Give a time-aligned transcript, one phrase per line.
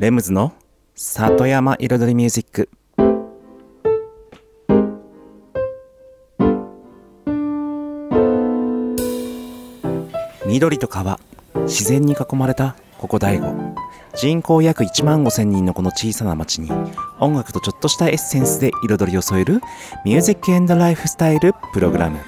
[0.00, 0.54] レムズの
[0.94, 2.70] 里山彩りミュージック。
[10.46, 11.20] 緑と川
[11.66, 13.54] 自然に囲まれたここ大悟。
[14.14, 16.72] 人口約1万5千人のこの小さな町に
[17.18, 19.60] 音楽とちょっとしたエッセンスで彩りを添える
[20.06, 22.18] ミュージックエンドライフスタイルプログラム。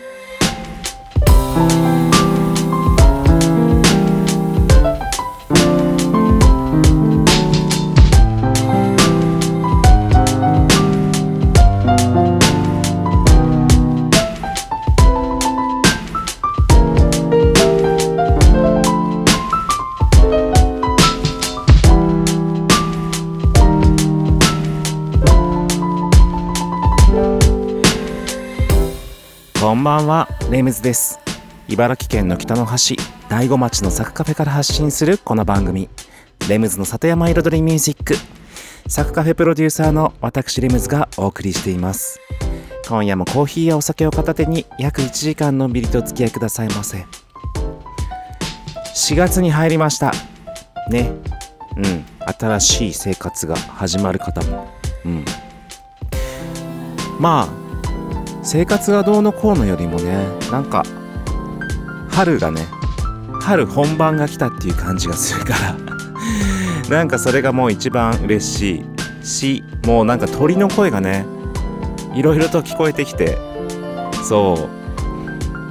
[30.81, 31.18] です。
[31.68, 32.97] 茨城県の北の端
[33.28, 35.91] 大子町のサクカフェから発信するこの番組。
[36.48, 38.14] レムズの里山彩りミュージック。
[38.88, 42.20] サクカフェプロデューサーの私レムズがお送りしています。
[42.88, 47.04] 今夜もコーヒーやお酒を片手に約1時間のんびりとお付き合いくださいませ。
[48.94, 50.12] 4月に入りました。
[50.88, 51.12] ね。
[51.77, 52.04] うん。
[52.38, 54.69] 新しい生活が始まる方も。
[55.04, 55.25] うん。
[57.19, 57.61] まあ
[58.42, 60.82] 生活がどうのこうのよりもねなんか
[62.10, 62.66] 春がね
[63.40, 65.76] 春本番が来たっていう感じがするから
[66.90, 68.84] なんかそれがもう一番嬉し
[69.22, 71.26] いしもうなんか鳥の声がね
[72.14, 73.38] いろいろと聞こえてきて
[74.28, 74.82] そう。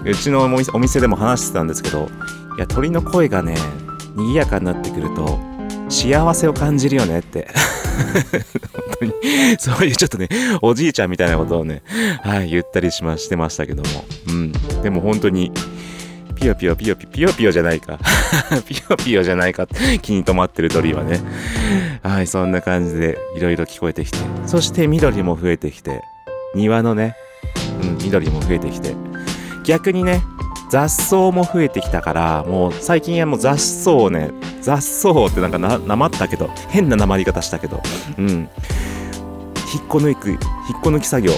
[0.04, 2.10] うちのお店でも話してたんですけど
[2.58, 3.56] いや鳥の声がね
[4.16, 5.40] 賑やかになってくると
[5.90, 7.48] 幸せを感じるよねって。
[8.02, 9.14] 本当に。
[9.60, 10.30] そういうちょっとね
[10.62, 11.82] おじいちゃんみたいなことをね
[12.24, 14.06] はい言ったりしましてましたけども。
[14.30, 14.52] うん。
[14.82, 15.52] でも本当に
[16.36, 18.00] ピヨピヨピヨピヨピヨピヨじゃないか。
[18.68, 19.68] ピヨピヨじゃないか。
[20.02, 21.20] 気に留まってる鳥はね。
[22.04, 24.18] はいそんな感じでいろいろ聞こえてきて。
[24.46, 26.02] そして緑も増えてきて。
[26.56, 27.16] 庭のね
[27.82, 28.96] うん緑も増えてきて。
[29.64, 30.24] 逆にね
[30.72, 37.82] 雑草も増えてきたからもう最近はもう雑草をね雑草ってなんかななまったけど変ななまり方したけど
[38.18, 38.28] うん。
[39.74, 40.40] 引っこ抜く引っ
[40.82, 41.34] こ抜き作業。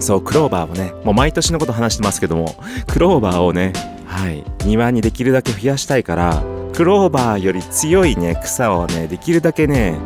[0.00, 2.56] そうクローバーをねもう毎年のこと話してますけども
[2.88, 3.72] クローバーをね
[4.04, 6.42] はい庭にできるだけ増やしたいから
[6.74, 9.98] クローバーより強いね草をねできるだけね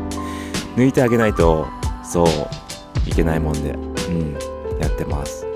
[0.76, 1.66] 抜いてあげないと
[2.04, 2.28] そう
[3.08, 4.38] いけないもんでうん
[4.81, 5.47] やってます。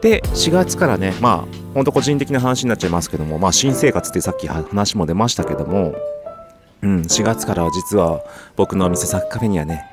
[0.00, 5.94] で4月からねまあほんと個人的な話になっちゃいますけどもまあ新生活ってさっき話も出ましたけども
[6.82, 8.20] うん4月からは実は
[8.56, 9.84] 僕のお店サッカフェにはね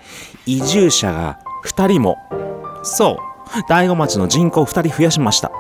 [0.46, 2.18] 移住者が2人も
[2.84, 3.36] そう
[3.68, 5.52] 大子町の人口2人増やしました。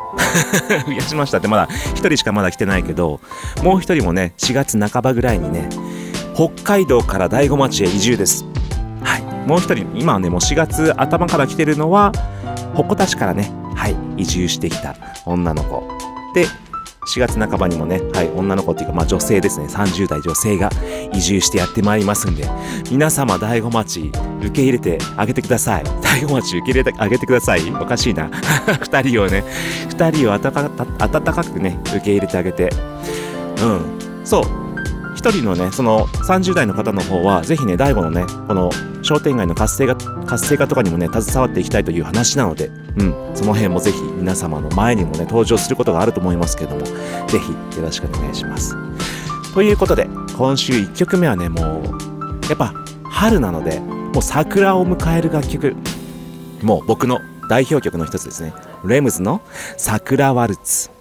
[0.86, 3.20] 増やしましたってまだ1人しかまだ来てないけど
[3.64, 5.70] もう1人もね4月半ばぐらいにね
[6.34, 8.46] 北海道から大子町へ移住です。
[9.04, 9.22] はい。
[9.48, 12.12] もう1人今はねもう4月頭から来てるのは
[12.76, 15.84] 鉾田市からねはい移住してきた女の子
[16.34, 16.46] で
[17.06, 20.70] 4月半ばにもね、はい、女の子っていうか、まあ女性ですね、30代女性が
[21.14, 22.46] 移住してやってまいりますんで、
[22.92, 25.84] 皆様、大子町、受け入れてあげてください。
[26.02, 27.72] 大子町、受け入れてあげてください。
[27.72, 28.30] おかしいな。
[28.82, 29.44] 二人をね、
[29.90, 30.70] 二人を温か
[31.00, 32.70] 温かくね、受け入れてあげて。
[33.62, 33.82] うん。
[34.24, 34.65] そう。
[35.26, 38.70] 一人のね、その30代の方の方は、ぜひね、大悟のね、この
[39.02, 48.76] 商店街の活性化、活性化とかにもね、携わっていきたいという話なので、うん、その辺もぜひ皆様の前にもね、登場することがあると思いますけども、ぜひよろしくお願いします。
[49.56, 52.76] ということで、今週1曲目はね、もう、やっぱ
[53.06, 55.76] 春なので、もう桜を迎える楽曲、
[56.62, 57.20] もう僕の
[57.50, 58.54] 代表曲の一つですね。
[58.86, 59.42] レムズの
[59.76, 60.95] 桜ワルツ。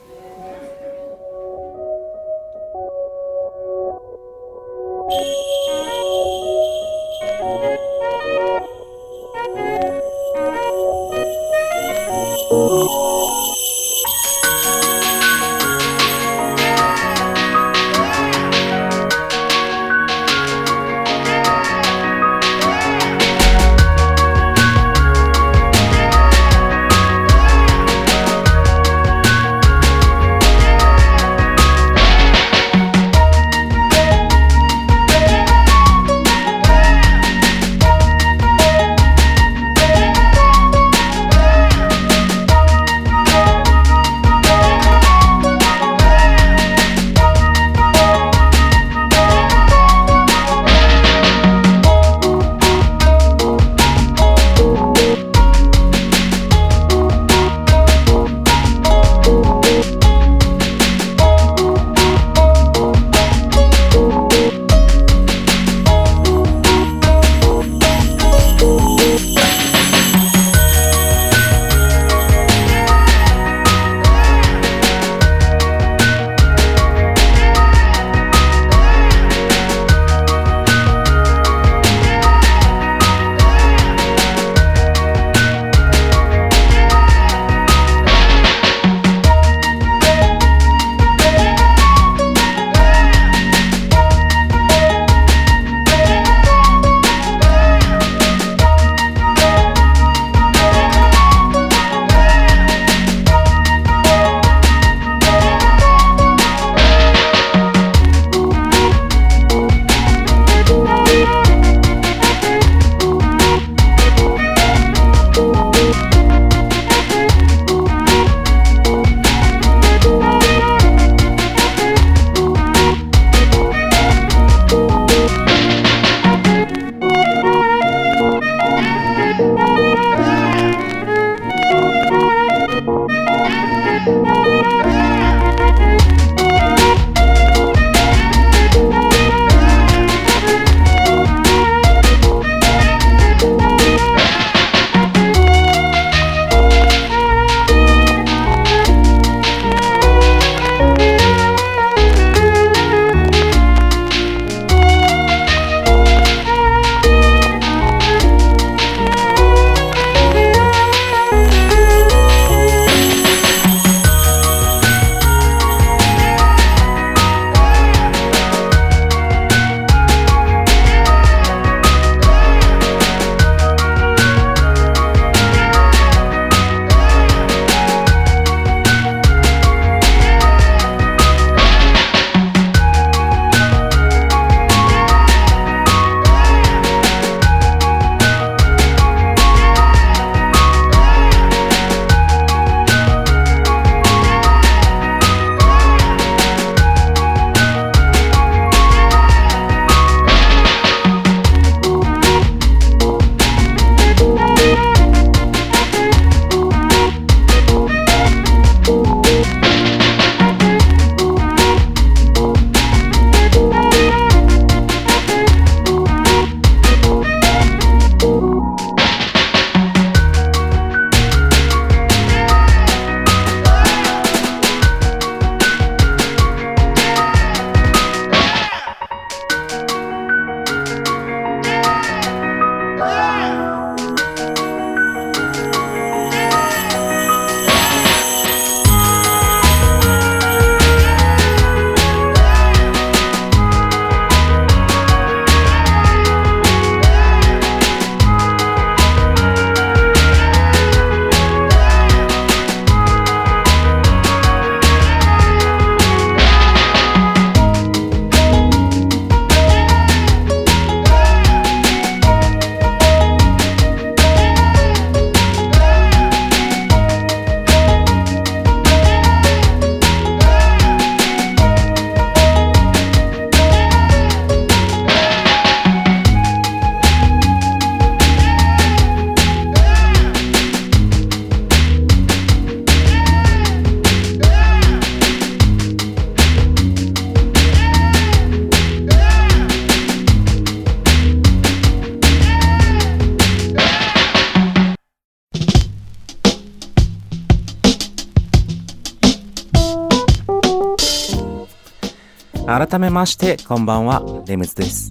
[302.94, 304.22] 改めましてこんばんは。
[304.46, 305.10] レムズです。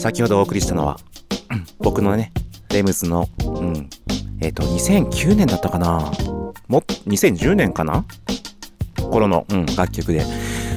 [0.00, 0.96] 先ほどお送りしたのは
[1.78, 2.32] 僕のね
[2.70, 3.90] レムズのうん
[4.40, 6.10] えっ、ー、と2009年だったかな。
[6.66, 8.06] も2010年かな？
[9.10, 10.24] 頃の、うん、楽曲で、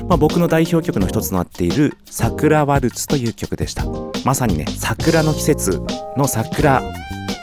[0.10, 3.86] まあ、僕の代表曲の一つとなっている「桜ワルツ」という曲でした。
[4.26, 5.82] まさにね桜の季節
[6.18, 6.84] の桜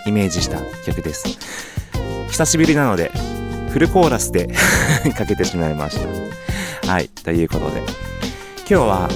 [0.05, 1.39] イメージした曲です。
[2.29, 3.11] 久しぶりなので
[3.71, 4.55] フルコーラスで
[5.17, 5.99] かけてしまいまし
[6.83, 6.93] た。
[6.93, 8.14] はいということで。
[8.67, 9.09] 今日は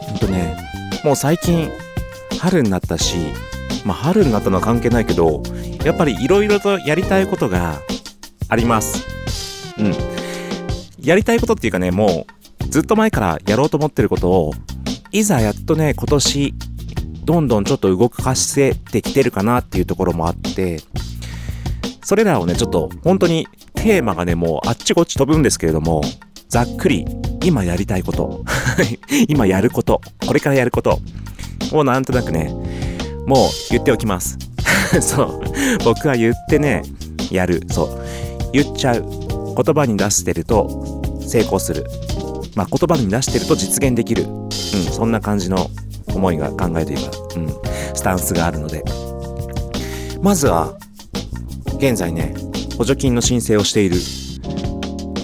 [0.00, 0.56] ほんとね
[1.04, 1.70] もう最近
[2.40, 3.16] 春になったし
[3.84, 5.42] まあ春になったのは関係ないけど
[5.84, 7.80] やっぱり色々とやりたいことが
[8.48, 9.06] あります。
[9.78, 9.94] うん。
[11.00, 12.26] やりたいことっていうかねも
[12.60, 14.52] うずっと前からやろうと思ってることを
[15.10, 16.54] いざやっとね今年
[17.24, 20.80] どんどんちょっと動かせてきてるかなっていうところもあって、
[22.02, 26.02] それらをね、ちょっと本当にテーマがね、もうあっちこっち飛ぶんですけれども、
[26.54, 27.04] ざっくり
[27.42, 28.44] 今やりたいこと、
[29.26, 31.00] 今やること、これからやること
[31.72, 32.54] をなんとなくね、
[33.26, 34.38] もう言っておきます。
[35.02, 35.40] そう。
[35.84, 36.84] 僕は言ってね、
[37.32, 37.60] やる。
[37.72, 38.04] そう。
[38.52, 39.04] 言っちゃう。
[39.56, 41.86] 言葉に出してると成功する。
[42.54, 44.22] まあ、言葉に出してると実現できる。
[44.22, 44.48] うん、
[44.92, 45.68] そんな感じの
[46.14, 47.48] 思いが考えというか、うん、
[47.94, 48.84] スタンスがあるので、
[50.22, 50.72] まずは、
[51.78, 52.32] 現在ね、
[52.78, 53.96] 補助金の申請をしている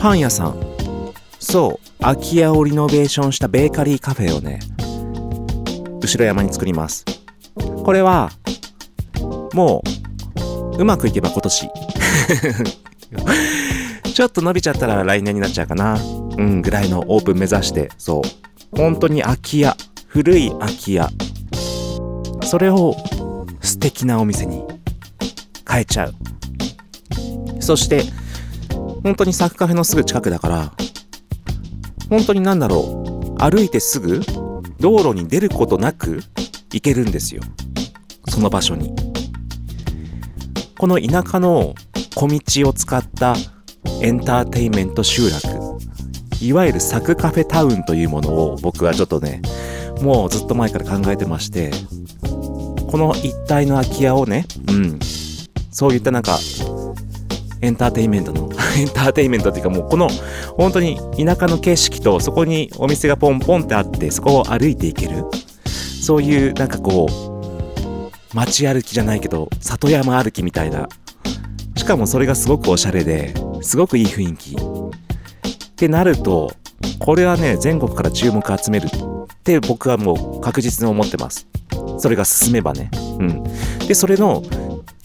[0.01, 0.70] パン屋さん、
[1.51, 4.61] そう、空き家をリノベーションしたベーカリーカフェをね、
[6.01, 7.05] 後ろ山に作ります。
[7.85, 8.31] これは、
[9.53, 9.83] も
[10.77, 11.69] う、うまくいけば今年。
[14.15, 15.99] ちょっと伸びちゃったら来年になっちゃうかな。
[16.37, 18.23] うん、ぐらいのオープン目指して、そう。
[18.77, 19.77] 本当に空き家、
[20.13, 21.09] 古い空き家
[22.43, 22.97] それを
[23.61, 24.65] 素敵なお店に
[25.69, 26.15] 変えちゃう
[27.61, 28.03] そして
[29.05, 30.73] 本当にサクカフェのすぐ近くだから
[32.11, 33.39] 本当になんだろう。
[33.39, 34.21] 歩いてすぐ
[34.79, 36.21] 道路に出ることなく
[36.73, 37.43] 行けるんですよ。
[38.29, 38.95] その場所に。
[40.77, 41.75] この田舎の
[42.15, 43.35] 小道を使った
[44.03, 45.79] エンターテインメント集落。
[46.43, 49.43] いわゆるサクカフェタウンというものを僕はちょっとね
[50.01, 51.71] もうずっと前から考えてまして、
[52.23, 54.99] この一帯の空き家をね、うん、
[55.71, 56.39] そういったなんか、
[57.61, 60.09] エンターテインメントの、エンターテインメントっていうかもうこの、
[60.57, 65.25] 本当に田舎の景色とそこにお店がポンポンってあって、そこを歩いていける。
[65.67, 70.89] そういうなんかこう、街歩きじゃないけど、里山歩きみたいな。
[71.77, 74.57] しかもそれがすごくおしゃれで、すごくいい雰囲気。
[74.57, 74.59] っ
[75.77, 76.53] てなると、
[76.99, 78.91] これはね、全国から注目集めるっ
[79.43, 81.47] て僕はもう確実に思ってます。
[81.99, 82.91] それが進めばね。
[83.19, 83.45] うん。
[83.87, 84.43] で、それの、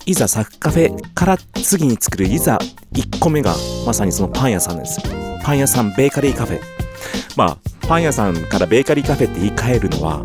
[0.05, 2.59] いざサッカフェから次に作るいざ
[2.93, 3.55] 1個目が
[3.87, 5.01] まさにそのパン屋さんです。
[5.43, 6.61] パン屋さんベーカリーカフェ。
[7.35, 7.57] まあ、
[7.87, 10.23] パン屋さんからベーカリーカフェって言い換えるのは、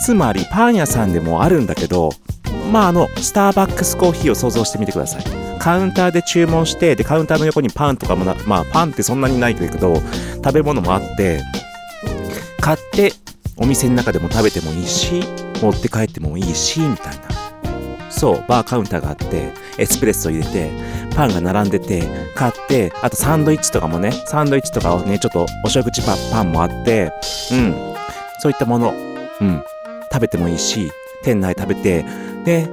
[0.00, 2.10] つまりパン屋さんでもあるんだけど、
[2.70, 5.24] まああの、スターバックスコーヒーを想像してみてください。
[5.58, 9.96] カウンターで注文して、で、カウンターの横にパンとかもな、まあパンってそんなにないけど、
[10.36, 11.42] 食べ物もあって、
[12.60, 13.12] 買って
[13.56, 15.24] お店の中でも食べてもいいし、
[15.60, 17.29] 持って帰ってもいいし、みたいな。
[18.10, 20.70] そう、バーカウンターがあって、エスプレッソ入れて、
[21.14, 22.02] パンが並んでて、
[22.34, 26.02] 買って、あとサンドイッチとかもね、サンドイッチとかをね、ちょっとお食事
[26.32, 27.12] パンもあって、
[27.52, 27.74] うん、
[28.40, 28.92] そういったもの、
[29.40, 29.64] うん、
[30.12, 30.90] 食べてもいいし、
[31.22, 32.04] 店内食べて、
[32.44, 32.68] で、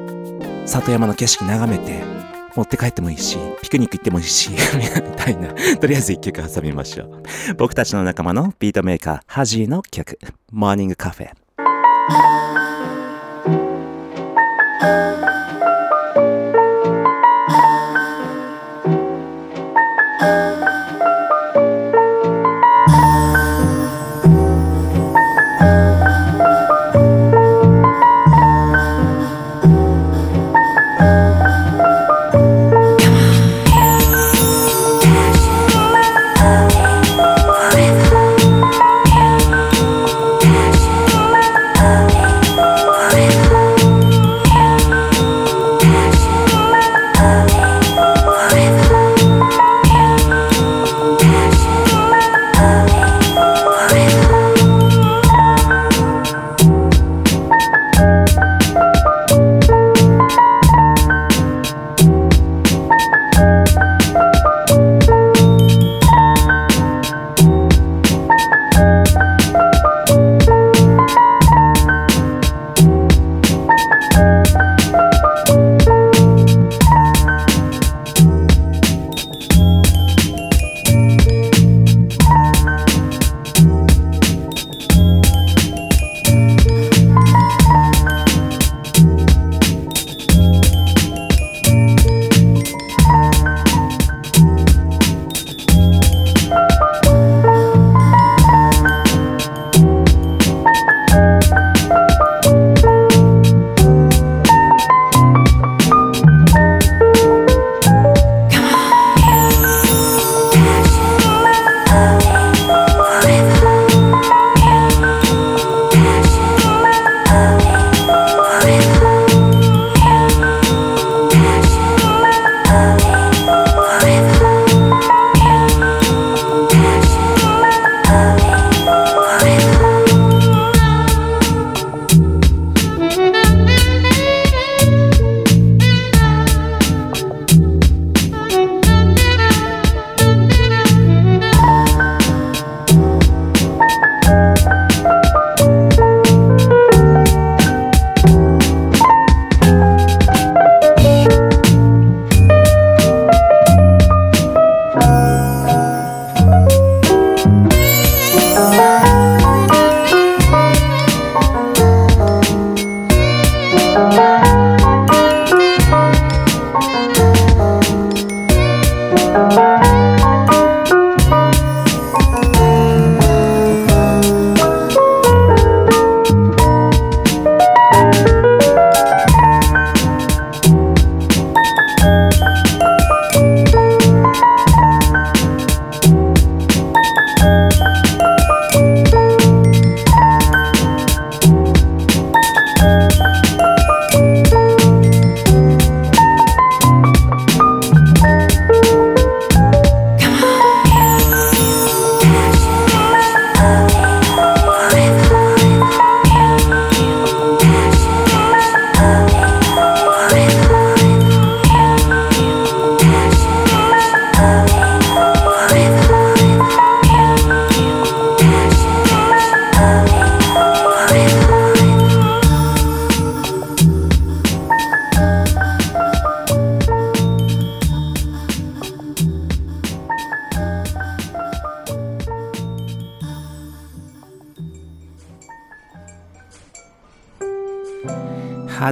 [0.65, 2.03] 里山の景色眺めて、
[2.55, 4.57] 持って帰ってもいいし、ピクニック行ってもいいし、 み
[5.15, 5.53] たいな。
[5.79, 7.23] とりあえず一曲挟みましょう。
[7.55, 10.17] 僕たちの仲間のビートメーカー、ハジーの曲、
[10.51, 11.29] モーニングカフェ。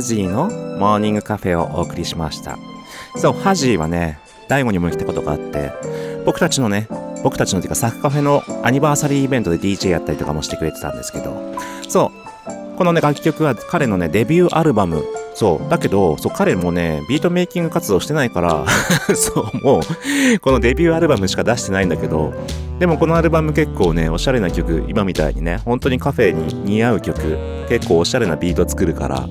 [0.05, 0.45] ジーの
[0.79, 2.57] モーニングカフェをお送りしました
[3.17, 5.71] そうハジーはね大子にも来たことがあって
[6.25, 6.87] 僕たちのね
[7.23, 11.55] 僕たちのていうかサッカフェのアニバーサリーイベントで DJ やったりとかもしてくれてたんですけど
[11.89, 12.11] そ
[12.45, 15.03] うこのね楽曲は彼のねデビューアルバム
[15.35, 15.69] そう。
[15.69, 18.65] だけど、そう、彼もね、ビートメイキング活動してないから
[19.13, 22.33] そう、もう、このデビューアルバムしか出してないんだけど、
[22.79, 27.37] でもこのアルバム結構ね、おしゃれな曲、今みたいにね、本当にカフェに似合う曲、
[27.69, 29.27] 結構おしゃれなビート作るから、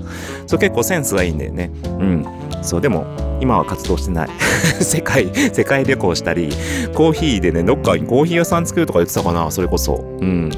[0.46, 1.70] そう、結構センスがいいんだよね。
[1.84, 2.26] うん。
[2.62, 3.04] そう、でも、
[3.40, 4.28] 今は活動してない。
[4.80, 6.50] 世界、世界旅行したり、
[6.94, 10.04] コーヒーでね、どっかにコーヒー屋さん作るとか言ってたかな、それこそ。
[10.20, 10.50] うん。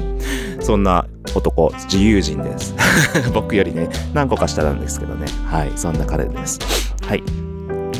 [0.61, 2.75] そんな男、自由人です。
[3.33, 5.25] 僕よりね、何個か下なんですけどね。
[5.45, 6.59] はい、そんな彼です。
[7.05, 7.23] はい。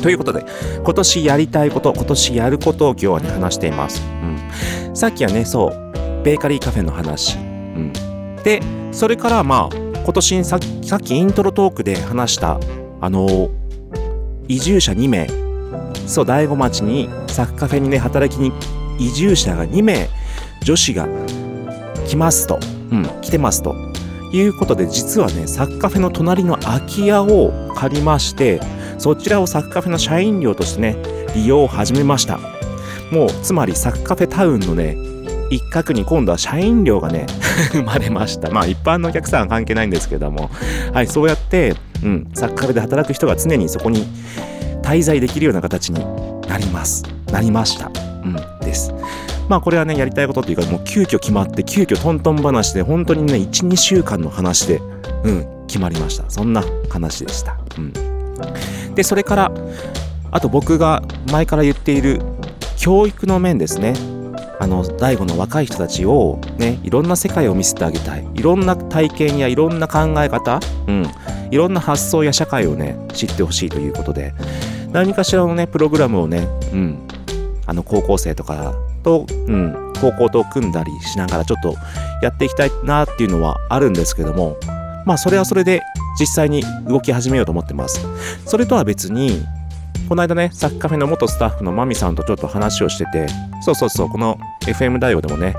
[0.02, 0.44] ということで、
[0.84, 4.02] 今年やりたいこと、今年やることを今日はね、話しています。
[4.22, 4.96] うん。
[4.96, 7.36] さっきはね、そう、ベーカリーカフェの話。
[7.36, 7.92] うん。
[8.48, 12.58] で、それからまあ、今年さっきイントロトークで話した、
[12.98, 13.50] あの
[14.48, 15.28] 移住者2名、
[16.06, 18.50] そう、大子町にサッカフェにね、働きに
[18.98, 20.08] 移住者が2名、
[20.62, 21.06] 女子が
[22.06, 22.58] 来ますと、
[22.90, 23.76] うん、来てますと。
[24.32, 28.60] いうことで実はねサッカフェの隣の空き家を借りまして
[28.98, 30.96] そちらをサッカフェの社員寮としてね
[31.34, 32.38] 利用を始めました。
[33.10, 35.07] もうつまりサッカフェタウンのね
[35.50, 37.26] 一角に今度は社員寮がね
[37.72, 40.50] 生まれましたまあ一般のお客さんは関係ないんですけども
[40.92, 44.06] はいそうやって、うん、サッカフェで働く人が常にそこに
[44.82, 46.04] 滞在できるような形に
[46.48, 47.90] なりますなりました
[48.24, 48.92] うんです
[49.48, 54.80] まあこれはね、やりたいことっていうか、もう急遽決まって、急遽トントン話で、本当にね、1、2週間の話で、
[55.24, 56.28] うん、決まりました。
[56.28, 57.58] そんな話でした。
[57.78, 57.92] うん。
[58.94, 59.52] で、それから、
[60.30, 62.20] あと僕が前から言っている
[62.76, 63.94] 教育の面ですね。
[64.60, 68.26] あの、大悟の若い人たちをね、いろんな世界を見せてあげたい。
[68.34, 71.06] いろんな体験やいろんな考え方、うん、
[71.50, 74.34] いろんな発想や社会をね、知ってほしいということで、
[74.92, 76.98] 何かしらのね、プログラムをね、うん、
[77.66, 81.74] あの、高校生とかと、うん、高校と組んだりしながらちょっと
[82.22, 84.56] やっていきたいなっていうのはあるんですけども、
[85.04, 85.82] まあそれはそれで
[86.18, 88.00] 実際に動き始めようと思ってます。
[88.46, 89.42] それとは別に、
[90.08, 93.26] この間ね、サッカーフェの元スタッフのマミさんとちょっと話をしてて、
[93.68, 95.54] そうそうそう、この FM 大オでもね、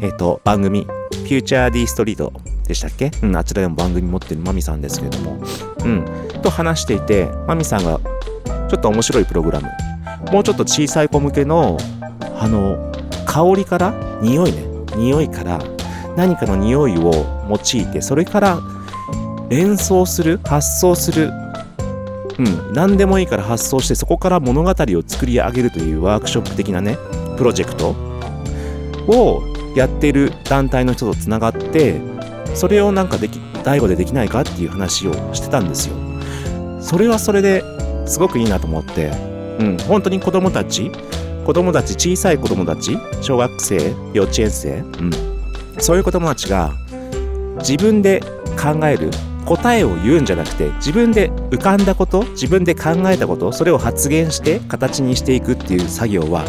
[0.00, 2.32] えっ、ー、と、番組、フューチャー D ストリート
[2.66, 3.10] でしたっけ？
[3.22, 5.38] うん、あちらでも番組持ってるマミさんですけれども、
[5.84, 6.04] うん、
[6.42, 8.00] と話していて、マミさんが
[8.68, 9.68] ちょっと面白いプログラム、
[10.32, 11.76] もうちょっと小さい子向けの
[12.38, 12.92] あの
[13.26, 14.64] 香りから匂いね。
[14.96, 15.58] 匂いから
[16.16, 17.12] 何かの匂いを
[17.48, 18.60] 用いてそれから
[19.48, 21.30] 連想する発想する。
[22.38, 22.72] うん。
[22.72, 26.96] 何でもいいから発想してそこから物語を作り上げるというワークショップ的なね
[27.36, 27.94] プロジェクト
[29.08, 29.42] を
[29.74, 32.00] やってる団体の人とつながって
[32.54, 35.94] それをなんかでき大悟でできないかっていう話をしてたんですよ。
[36.80, 37.62] それはそれで
[38.06, 39.06] すごくいいなと思って。
[39.60, 40.90] うん本当に子供たち
[41.44, 45.10] 子供たち、小さい子供たち、小学生、幼稚園生、うん、
[45.78, 46.72] そういう子供たちが
[47.58, 48.20] 自分で
[48.56, 49.10] 考える
[49.52, 56.46] 答えを言うんじゃなくて自分で浮かんだこと自分で考えたことそれを発言して形にしていくっていう作業は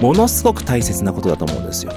[0.00, 1.92] ものすごく大切なことだと思うんですよ。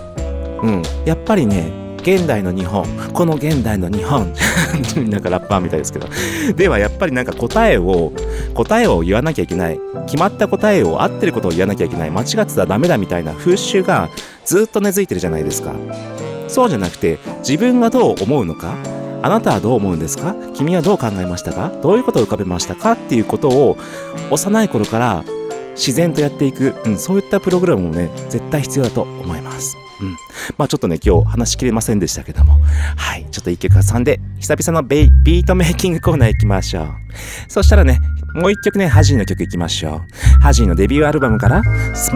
[0.64, 4.34] うん、やっぱりね現代の日本この現代の日本
[5.12, 6.08] なんかラッパーみたいですけど。
[6.56, 8.12] ではやっぱりなんか答えを
[8.56, 14.10] 答えを言わなきゃいけない決まった答えを合ってることを言わなきゃいけない間違ってたらダメだみたいな風習が
[14.44, 15.74] ずっと根付いてるじゃないですか。
[16.48, 18.97] そうじゃなくて自分がどう思うのか
[19.28, 20.36] あなたはどう思うんですか？
[20.56, 21.70] 君はどう考えましたか？
[21.84, 22.94] どういうことを浮かべましたか？
[22.94, 23.78] っていうことを
[24.32, 25.26] 幼い頃から
[25.76, 30.16] 自然とやっていく、うん、そういったプログラムもね絶対必要だと思いますうん。
[30.58, 32.60] まあちょっとね、今日話しきれませんでしたけども。
[32.96, 33.26] はい。
[33.32, 36.88] ちょっと一曲挟んで、久々のビートメイキングコーナー行きましょう。
[37.48, 38.00] そしたらね、
[38.34, 40.04] もう一曲ね、ハジーの曲行きましょ
[40.38, 40.42] う。
[40.42, 41.64] ハジーのデビューアルバムから、
[41.96, 42.16] ス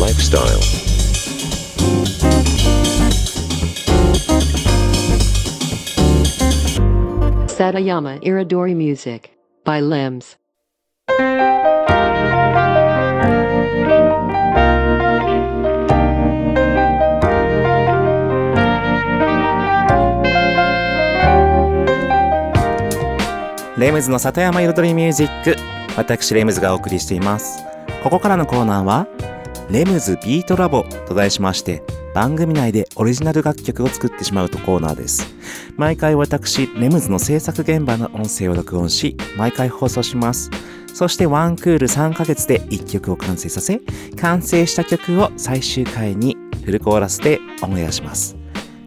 [0.00, 0.60] lifestyle.
[7.46, 10.38] Satayama Iridori Music by Limbs.
[23.76, 25.56] レムズの里山彩りミュージック
[25.96, 27.64] 私レムズがお送りしています
[28.02, 29.06] ここからのコーナーは
[29.70, 35.32] レムズビートラボと題しまして番組内でオリジナル楽曲を作ってしまうとコーナーです。
[35.76, 40.50] 毎回私レムズの制作現場の音声を録音し毎回放送します。
[40.92, 43.80] そしてワンクール3ヶ月で1曲を完成させ
[44.20, 48.36] 完成した曲を最終回にフルコーラスでオンエアします。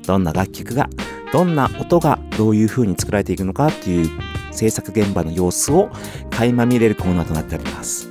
[0.05, 0.89] どんな楽曲が
[1.31, 4.09] どんな音がどういう風に作られていくのかっていう
[4.51, 5.89] 制作現場の様子を
[6.29, 8.09] 垣間見れるコーナーとなっております。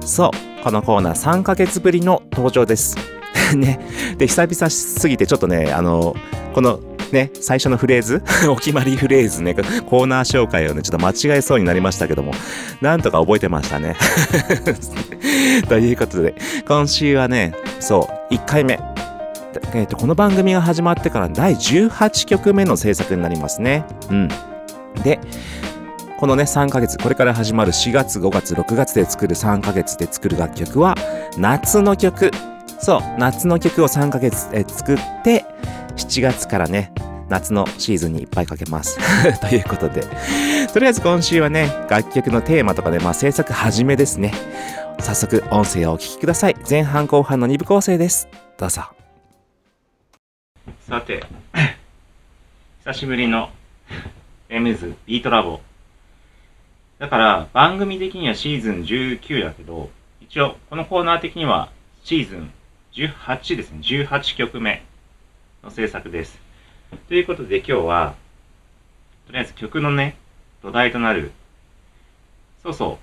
[0.00, 0.53] そう。
[0.64, 2.96] このコーナー3ヶ月ぶりの登場です
[3.54, 3.78] ね
[4.16, 6.16] で久々すぎてちょっとねあの
[6.54, 6.80] この
[7.12, 12.32] ね、最初のフレーズ お決まりフレーズね、コーナー紹介をね、ちょっと間違えそうになりましたけども、
[12.80, 13.94] なんとか覚えてましたね。
[15.68, 16.34] ということで、
[16.66, 18.80] 今週はね、そう、1回目。
[19.74, 23.84] えーと、この番組が始まってから第18曲目の制作になりますね。
[24.10, 24.28] うん。
[25.04, 25.20] で、
[26.18, 30.94] このね、3ヶ月、これから始まる4月、5月、6月で作る3ヶ月で作る楽曲は、
[31.36, 32.30] 夏の曲。
[32.78, 35.44] そう、夏の曲を3ヶ月で作って、
[35.96, 36.92] 7月からね、
[37.28, 38.98] 夏のシーズンにいっぱいかけます。
[39.40, 40.02] ということで、
[40.72, 44.32] とりあえず今週はね、楽曲のテーマとかで、まあ制作始めですね。
[45.00, 46.56] 早速、音声をお聞きください。
[46.68, 48.28] 前半後半の2部構成です。
[48.56, 48.82] どうぞ。
[50.88, 51.24] さて、
[52.84, 53.50] 久しぶりの
[54.48, 55.60] エムズビートラボ。
[56.98, 61.70] だから番組的にはシーズン19だけど、一応このコーナー的には
[62.04, 62.52] シーズン
[62.94, 63.80] 18ですね。
[63.82, 64.84] 18曲目
[65.62, 66.38] の制作です。
[67.08, 68.14] ということで今日は、
[69.26, 70.16] とりあえず曲のね、
[70.62, 71.32] 土台となる、
[72.62, 72.98] そうそ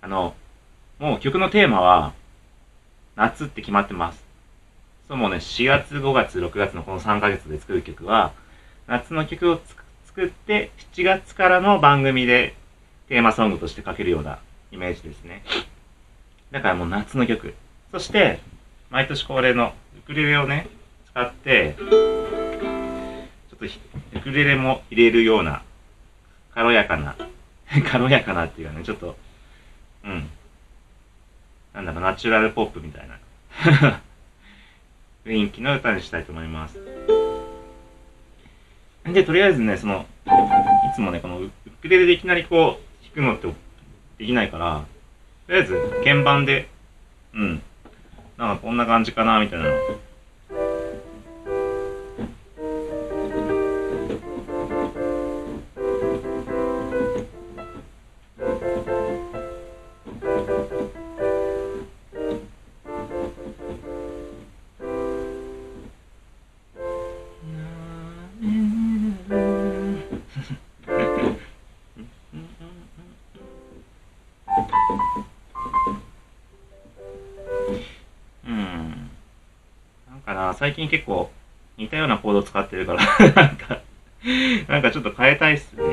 [0.00, 0.34] う、あの、
[0.98, 2.14] もう曲のテーマは
[3.16, 4.24] 夏って決まってます。
[5.08, 8.32] そうもうね、4月、5月、6月のこの3ヶ月で作る曲は、
[8.86, 9.82] 夏の曲を作
[10.18, 12.56] 作って、7月からの番組で
[13.08, 14.40] テーマソングとして書けるような
[14.72, 15.44] イメージですね。
[16.50, 17.54] だからもう夏の曲。
[17.92, 18.40] そして、
[18.90, 20.66] 毎年恒例のウクレレをね、
[21.12, 21.88] 使って、ちょっ
[23.60, 25.62] とウクレレも入れるような、
[26.52, 27.14] 軽やかな、
[27.88, 29.16] 軽やかなっていうかね、ちょっと、
[30.02, 30.28] うん。
[31.74, 34.00] なんだろう、ナチュラルポップみたいな。
[35.24, 37.17] 雰囲気の歌にしたいと思います。
[39.12, 40.30] で、とりあえずね、その、い
[40.94, 43.48] つもね、このウクレレでいきなりこう、弾くのって
[44.18, 44.84] できないから、
[45.46, 46.68] とりあえず鍵盤で、
[47.34, 47.62] うん、
[48.36, 49.72] なんかこんな感じかな、みたいなの。
[80.58, 81.30] 最近結構
[81.76, 83.80] 似たようなコード使ってるからなんか、
[84.66, 85.84] なんかちょっと変えたいっすね。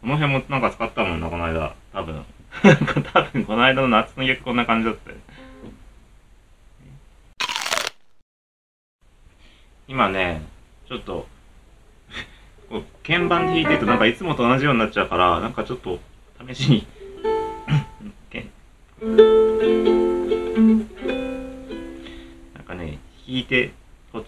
[0.00, 1.74] この辺もなんか使ったもんな、この間。
[1.92, 2.24] 多分。
[3.12, 5.10] 多分この間の夏の曲こんな感じだった。
[9.86, 10.40] 今ね、
[10.88, 11.28] ちょっと、
[12.70, 16.00] こう鍵盤で弾いてるとなんかいつもと同じようになっちゃうから、なんかちょっと
[16.46, 16.86] 試しに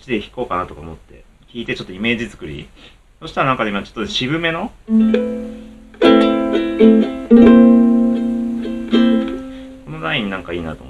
[0.00, 2.68] ちで弾こうかなとか思って、弾いてちょっとイメージ作り。
[3.20, 4.92] そしたらなんか今ちょっと渋めの、こ
[9.90, 10.89] のラインなんかいいなと思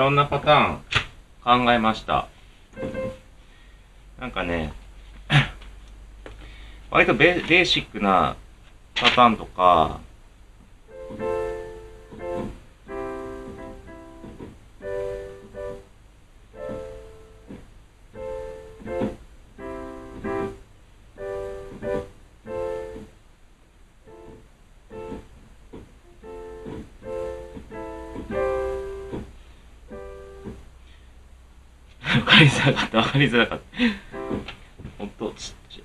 [0.00, 2.26] ろんなパターン考えました。
[4.18, 4.72] なんかね、
[6.90, 8.34] 割とベベーシックな
[8.94, 10.00] パターンとか、
[32.40, 33.60] かりづらかった、分かりづらかっ
[34.98, 35.04] た。
[35.04, 35.82] 音ちっちゃい。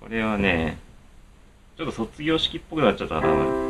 [0.00, 0.78] これはね、
[1.76, 3.65] ちょっと卒業式っぽくなっちゃったな。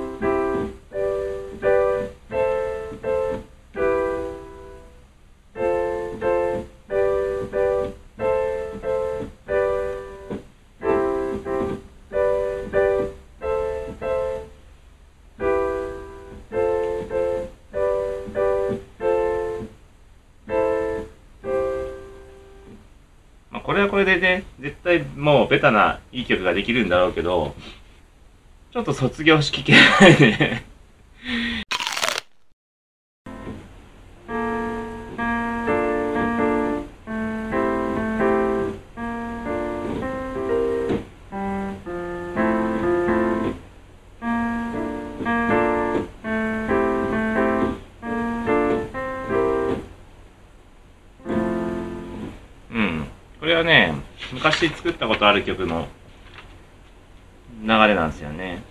[25.47, 27.55] ベタないい曲ができるんだろうけど、
[28.73, 29.81] ちょっと卒業式系な
[55.07, 55.87] ったことある曲の
[57.63, 58.63] 流れなんですよね。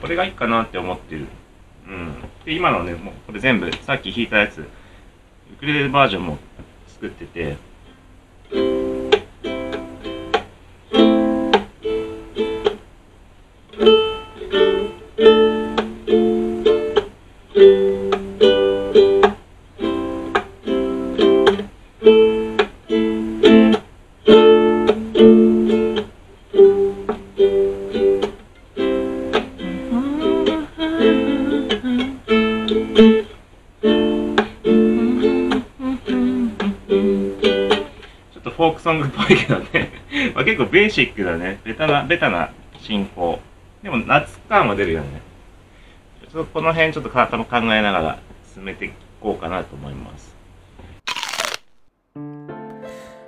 [0.00, 1.26] これがいいかなって思ってる。
[1.88, 2.14] うん。
[2.44, 4.64] で、今のね、もうこれ全部、さっき弾いたやつ、ウ
[5.58, 6.38] クレレバージョンも
[6.96, 7.58] 作ってて、
[40.76, 41.58] ベーシックだね。
[41.64, 42.50] ベタな、ベタな
[42.82, 43.40] 進行。
[43.82, 45.22] でも夏感は出るよね。
[46.30, 48.18] ちょっとこの辺ちょっと頭考えながら
[48.54, 50.36] 進めていこうかなと思います。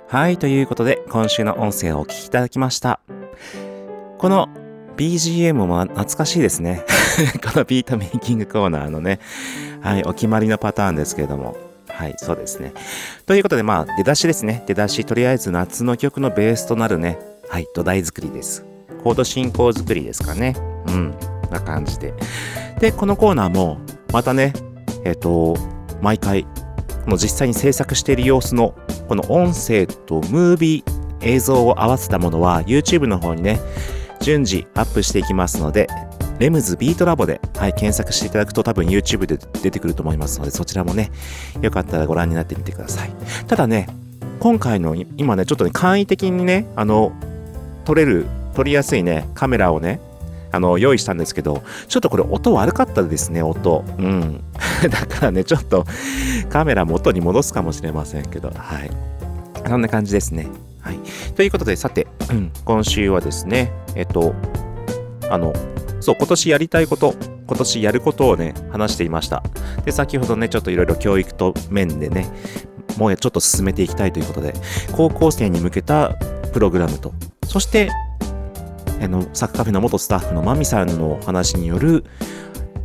[0.09, 2.99] はい、ということで今週の音声をお聞きいただきました。
[4.19, 4.47] この
[4.95, 6.83] BGM も懐かしいですね。
[7.43, 9.19] このビートメイキングコーナーのね、
[9.81, 11.57] はい、お決まりのパターンですけれども。
[11.87, 12.73] はい、そうですね。
[13.25, 14.63] ということで、まあ、出だしですね。
[14.67, 17.17] 出だし、とりあえず夏の曲のベースとなるね、
[17.49, 18.63] はい、土台作りです。
[19.03, 20.55] コード進行作りですかね。
[20.87, 21.15] うん、
[21.49, 22.13] な感じで。
[22.79, 23.79] で、このコーナーも、
[24.13, 24.53] またね、
[25.03, 25.57] えっ、と、
[25.99, 26.49] 毎回、こ
[27.07, 28.75] の実際に制作している様子の、
[29.07, 33.59] この音声とムービー、映像を合わせたものは、YouTube の方にね、
[34.19, 35.87] 順次アップしていきますので、
[36.37, 41.09] レムズビートラボで、はい、検索していただくと多分 YouTube で出てくると思いますので、そちらもね、
[41.61, 43.11] よかったらご覧になってみてください。
[43.47, 43.89] ただね、
[44.39, 47.11] 今回の、今ね、ちょっとね、簡易的にね、あの、
[47.89, 49.99] 撮れる、撮りやすいね、カメラをね、
[50.51, 53.83] あの、用意したんですけど、ちょっとこれ音悪かったですね、音。
[53.97, 54.43] うん。
[54.87, 55.87] だからね、ちょっと
[56.49, 58.91] カメラ元に戻すかもしれませんけど、はい。
[59.67, 60.45] そんな感じですね。
[60.81, 60.99] はい。
[61.35, 64.35] ということで、さて、うん、今週はですね、えっと、
[65.27, 65.51] あの、
[65.99, 67.15] そう、今年やりたいこと、
[67.47, 69.41] 今年やることをね、話していました。
[69.83, 72.27] で、先ほどね、ちょっといろいろ教育と面でね、
[72.99, 74.53] もうちょっと進めていきたいということで、
[74.91, 76.15] 高校生に向けた
[76.49, 77.13] プログラムと、
[77.45, 77.89] そして、
[79.01, 82.03] あの、サッカーフェの元スタッフのマミさんの話による、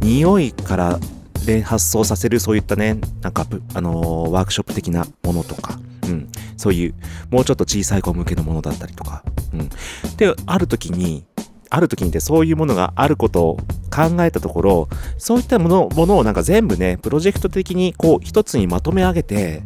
[0.01, 0.99] 匂いから
[1.47, 6.95] で発想させるそういったね、なんか、あのーワークショップ的なものとか、うん、そういう、
[7.31, 9.69] もうちょっと小さい子向けのものだったりとか、うん。
[10.17, 11.25] で、ある時に、
[11.71, 13.57] ある時にでそういうものがあることを
[13.91, 14.89] 考えたところ、
[15.19, 19.63] そういったものものをなんか全部ね、プロジェクト的にこう一つにまとめ上げて、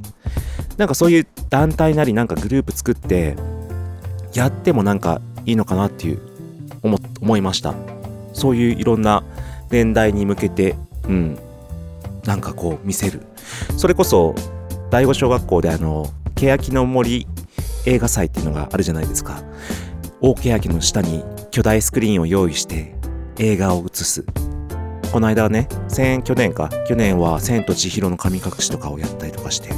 [0.79, 3.37] なんかそういう団体なりなんかグループ作って、
[4.35, 6.21] やってもなんかいいのかなっていう
[6.83, 7.75] 思思いました。
[8.33, 9.25] そういういろんな
[9.71, 10.77] 年代に向けて、
[11.09, 11.39] うん、
[12.25, 13.23] なんかこう見せる。
[13.77, 14.35] それこそ、
[14.91, 17.27] 第五小学校であの、欅の森
[17.85, 19.43] 映画祭っていうのがあるじゃないですか。
[20.21, 22.99] 大欅の下に巨大スクリーンを用意して、
[23.39, 24.25] 映画を映す
[25.13, 29.71] この間ね先去年か去年は「千と千尋の神隠し」とかをやったりとかして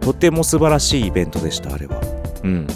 [0.00, 2.00] とても素晴らしいイベントでしたあれは
[2.44, 2.66] うん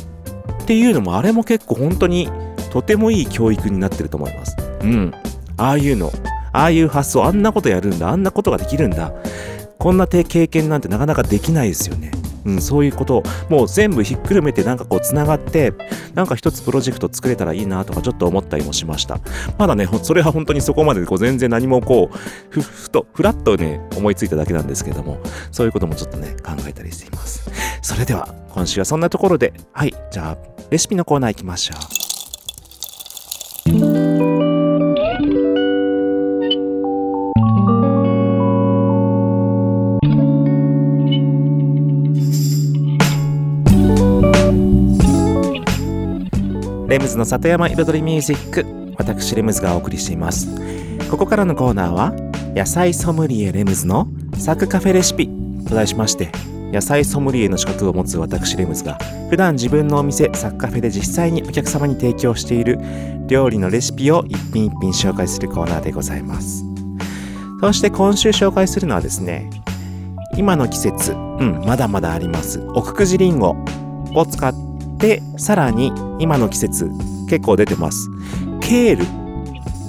[0.66, 2.28] っていうのもあれも結構本当に
[2.72, 4.56] とてもいい教育になってると思います。
[4.82, 5.14] うん。
[5.56, 6.10] ああいうの。
[6.52, 8.08] ああいう発想あんなことやるんだ。
[8.08, 9.12] あんなことができるんだ。
[9.78, 12.10] こんな経験なんてなかなかできないですよね。
[12.44, 15.72] うん、そういうことをもう全部ひっくるめてなんかこうつながって
[16.14, 19.20] なんか一つプロジェクト作れたらいいなとかちょっと思ったりもしました。
[19.58, 22.18] まだねそれは本当にそこまでこう全然何もこう
[22.50, 25.20] ふふとふらっとね思いついただけなんですけども
[25.52, 27.48] そういうこともちょっとね考えたりしています。
[27.82, 29.52] それでは今週はそんなところで。
[29.72, 31.78] はいじゃあレシピのコーナー行きましょう。
[46.88, 50.48] レムズの里山彩りミュージック私レムズがお送りしています。
[51.10, 52.12] ここからのコーナーは
[52.56, 55.28] 野菜ソムリエレムズのサクカフェレシピ
[55.68, 56.32] と題しまして
[56.72, 58.98] 野菜ソムリエの資格を持つ私レムズが
[59.30, 62.78] 普段自分のお店サクカフェで実際にお客様に提供している
[63.26, 66.64] 料理のレシピを一品一品紹介するコーナーでございます
[67.60, 69.50] そして今週紹介するのはですね
[70.36, 73.56] 今の季節、うん、まだまだあります奥久慈りんご
[74.16, 74.54] を使っ
[74.98, 76.90] て、さらに今の季節
[77.28, 78.08] 結構出てます。
[78.60, 79.04] ケール、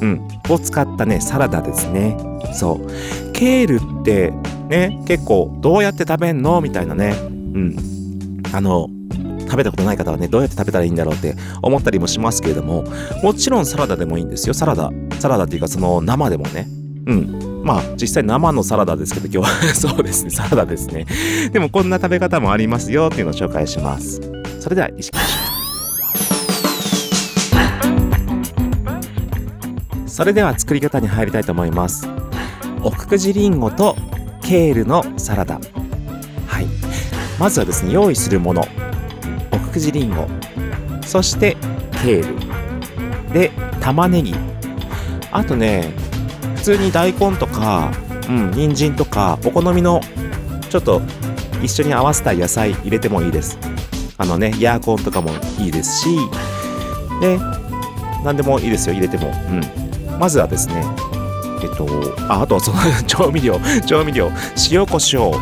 [0.01, 2.17] うん、を使ったね、サラダですね。
[2.53, 2.87] そう。
[3.31, 4.33] ケールって
[4.69, 6.61] ね、結構どうやって食べんの？
[6.61, 7.15] みたいなね。
[7.21, 7.75] うん。
[8.53, 8.89] あの、
[9.41, 12.83] 食べたことない方はね、どうやって食べたらいいんだろうって思ったりもしますけれども、
[13.23, 14.53] もちろんサラダでもいいんですよ。
[14.53, 14.91] サラダ。
[15.19, 16.67] サラダっていうかその生でもね。
[17.05, 17.63] うん。
[17.63, 21.05] まあ、実際生のサラダですけど、今日は そうですね、サラダですね。
[21.51, 24.21] でもこんな食べ方もありますよっていうのを紹介します。
[24.59, 25.57] それでは意識しましょう
[30.09, 32.07] それでは作り方に入りたいと思います
[32.81, 33.95] 奥久慈りんごと
[34.47, 35.55] ケールのサラダ。
[35.55, 36.67] はい。
[37.37, 38.65] まずはですね用意するもの。
[39.51, 40.25] 奥久慈りんご。
[41.05, 41.57] そして
[42.01, 43.33] ケール。
[43.33, 44.33] で玉ねぎ。
[45.33, 45.91] あとね
[46.55, 47.91] 普通に大根とか
[48.29, 49.99] うん人参とかお好みの
[50.69, 51.01] ちょっと
[51.61, 53.57] 一緒に合わせた野菜入れてもいいです。
[54.17, 55.29] あのね、ヤーコンとかも
[55.59, 56.17] いいですし、
[57.19, 57.37] で、
[58.23, 59.27] 何でもいいですよ、入れても。
[59.27, 59.31] う
[60.15, 60.19] ん。
[60.19, 60.83] まずはですね、
[61.61, 61.87] えっと、
[62.29, 62.77] ああとはその
[63.07, 64.31] 調味料、調味料、
[64.71, 65.39] 塩コショウ、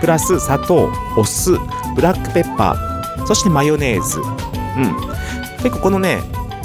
[0.00, 1.52] プラス砂糖、お酢、
[1.94, 4.20] ブラックペッパー、そしてマヨネーズ。
[4.20, 4.22] う
[4.80, 4.96] ん。
[5.62, 6.20] 結構このね、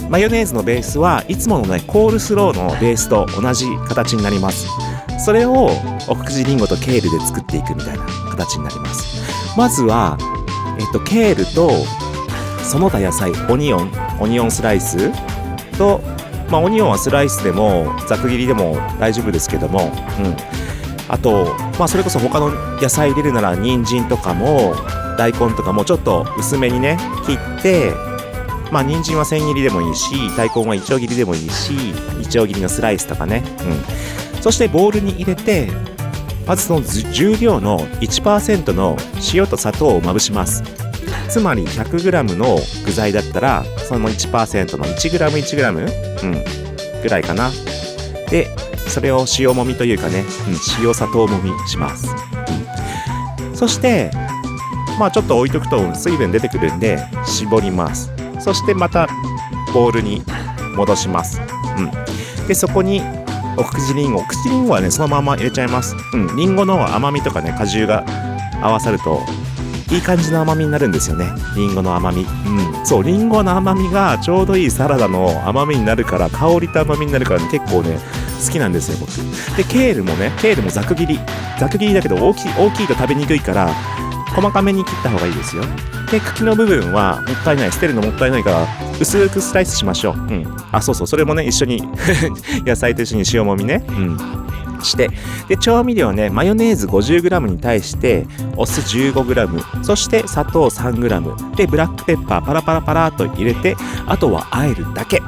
[0.10, 4.68] マヨネーズのベースはいつものね、コールスローのベースと同じ形になります。
[5.24, 5.72] それを
[6.08, 9.24] 奥久慈りんごとケールで作っていくみたいな形になります。
[9.56, 10.18] まずは、
[10.80, 11.72] えっと、ケールと
[12.64, 15.12] その他野菜オニオンオニオンスライス
[15.78, 16.02] と、
[16.50, 20.36] まあ、オニオンはスライスでもざく切りでも大丈夫ですけども、うん、
[21.08, 22.50] あと、まあ、それこそ他の
[22.82, 24.76] 野菜入れるなら人参とかも
[25.18, 27.92] 大根とかもちょっと薄めにね切って
[28.72, 31.92] まあ人参は千切りでもいいし大根はいちょう切りでもいいし
[32.22, 33.44] いちょう切りのスライスとかね、
[34.36, 35.70] うん、そしてボウルに入れて
[36.48, 38.98] まずその重量の1%の
[39.34, 40.83] 塩と砂糖をまぶします。
[41.34, 47.50] つまり 100g の具材だったらその1%の 1g1g うんぐらいかな。
[48.30, 48.56] で
[48.88, 50.26] それを塩もみというかね、うん、
[50.86, 52.08] 塩砂糖もみします、
[53.42, 54.12] うん、そして
[55.00, 58.12] まあちょっと置いとくと水分出てくるんで絞ります。
[58.40, 59.08] そしてまた
[59.74, 60.22] ボウルに
[60.76, 61.42] 戻します、
[61.78, 63.02] うん、でそこに
[63.58, 65.96] お口りんごお口りんごはねそのまま入れちゃいます。
[66.14, 66.36] うん。
[66.36, 68.06] りんごの甘みとかね果汁が
[68.62, 69.20] 合わさると
[69.94, 71.32] いい感じの甘みになるんですよね。
[71.56, 72.24] りんごの甘み。
[72.24, 72.86] うん。
[72.86, 78.00] そうりんごの甘みがちょうどいいサラダの甘みになるから香りと甘みになるから、ね、結構ね
[78.44, 79.12] 好きなんですよ僕。
[79.56, 81.20] でケールもねケールもざく切り。
[81.60, 83.72] ざく切りだけど大きい大きいと食べにくいから
[84.36, 85.64] 細かめに切った方がいいですよ。
[86.10, 87.72] で茎の部分はもったいない。
[87.72, 88.68] 捨てるのもったいないから
[89.00, 90.16] 薄くスライスしましょう。
[90.16, 90.58] うん。
[90.72, 91.08] あそうそう。
[91.08, 91.84] それもね一緒に
[92.66, 93.86] 野菜と一緒に塩もみね。
[93.90, 94.18] うん。
[94.84, 95.10] して
[95.48, 98.26] で調味料ねマヨネーズ 50g に対して
[98.58, 103.76] お酢 15g そして砂糖 3g でブラックペッパーパラパラパラと入れて
[104.08, 105.22] あとは和えるだけ。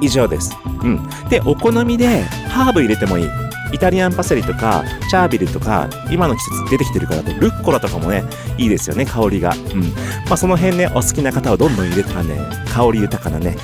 [0.00, 0.56] 以上です。
[0.82, 1.08] うん。
[1.28, 3.28] でお好みでハーブ入れてもいい。
[3.72, 8.22] イタリアンパセリとかチャービルとか今の季節出てきてるからとルッコラとかもね
[8.58, 9.54] いいですよね香りが。
[9.54, 9.82] うん。
[10.26, 12.36] まあその辺ねお好きな方はどんどん入れたらね
[12.72, 13.56] 香り豊かなね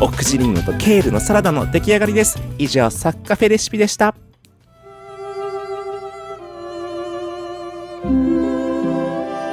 [0.00, 2.38] オクジリンゴとケールのサラダの出来上がりです。
[2.58, 4.14] 以上サッカフェレシピでした。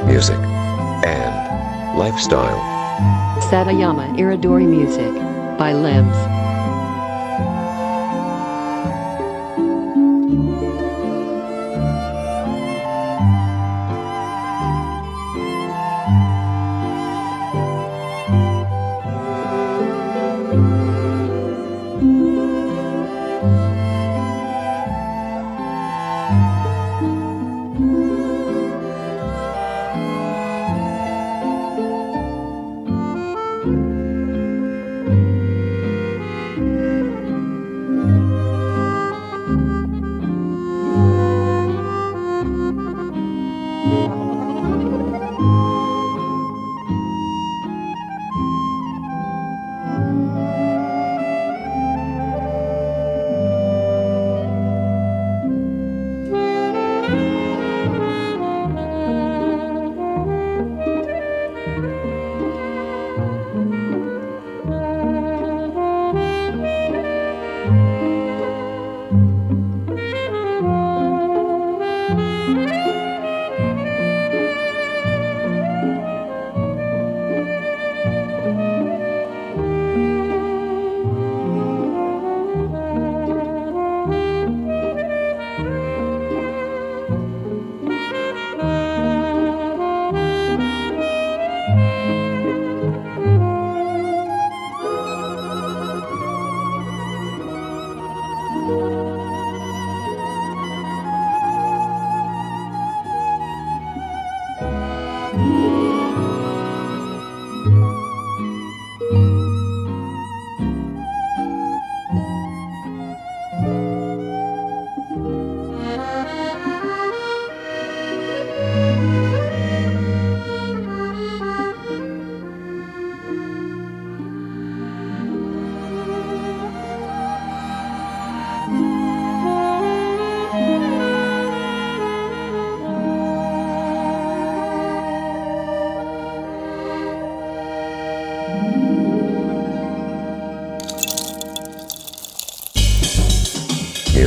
[0.07, 0.39] Music
[1.03, 2.57] and Lifestyle
[3.51, 5.13] Satayama Iridori Music
[5.59, 6.15] by Limbs.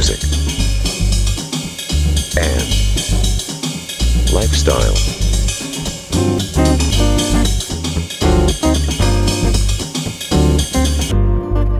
[0.01, 0.23] Music,
[2.39, 2.65] and
[4.33, 4.95] lifestyle.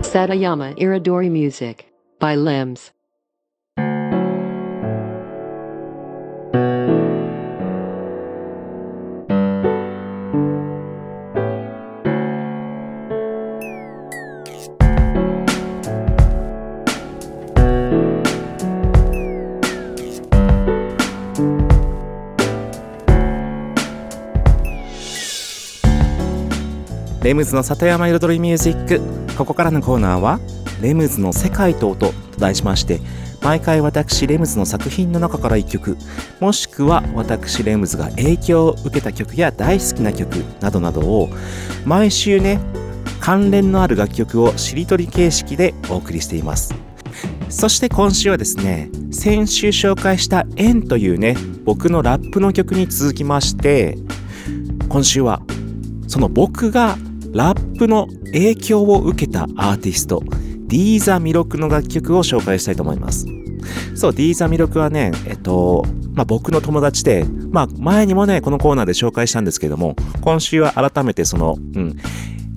[0.03, 2.91] Satayama Iridori Music by Limbs.
[27.31, 28.99] レムズの里山彩りミュージック。
[29.37, 30.41] ここからのコーナーは
[30.83, 32.99] 「レムズの世界と音」と題しまして
[33.41, 35.97] 毎回私レムズの作品の中から1曲。
[36.41, 41.29] もしくは私レムズが影響を受けた曲や大好きな曲などなどを
[41.85, 42.59] 毎週ね
[43.21, 46.75] 関連のある楽曲をしりとり形式でお送りしています。
[47.47, 53.97] そして今週はですね先週紹介した「円」というね僕のラップの曲に続きまして
[54.89, 55.41] 今週は
[56.09, 56.97] その僕が
[57.31, 60.21] ラップの影響を受けたアーティスト、
[60.67, 63.25] ディーザ・ミロクの楽曲を紹介したいと思います。
[63.95, 71.97] そう、ディーザ・ミロクはね、えっと、まあ、僕の友達で、まあ、前にもね、このコーナーで紹介したんですけども、今週は改めてその、うん、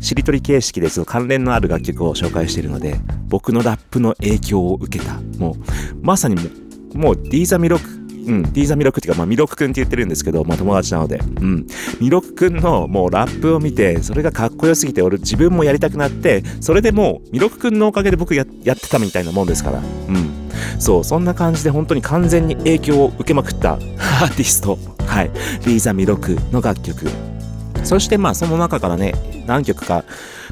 [0.00, 2.98] しりとり形式でその関連のある楽曲を紹介しているので、
[3.28, 5.54] 僕のラップの影響を受けた、もう、
[6.02, 6.42] まさにも
[6.94, 11.66] う、もうディーザ・ミロクうん、ディーザミロクっていうか、まあ、ミロクくんって言ってるんですけど、まあ、友達なので、うん。
[12.00, 20.50] ミロクくんのもうラップを見て、それがかっこよすぎて、俺自分もやりたくなって、それでもう、ミロクくんのおかげで僕ややってたみたいなもんですから、うん。
[20.78, 25.30] そう、そんな感じで本当に完全に影響を受けまくった アーティスト、はい。
[25.64, 27.08] ディーザミロクの楽曲。
[27.82, 29.14] そしてまあ、その中からね、
[29.46, 30.04] 何曲か